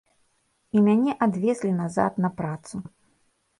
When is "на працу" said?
2.27-2.83